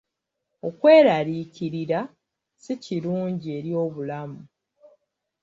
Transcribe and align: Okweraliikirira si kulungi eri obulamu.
Okweraliikirira 0.67 1.99
si 2.63 2.73
kulungi 2.83 3.47
eri 3.57 3.71
obulamu. 3.83 4.41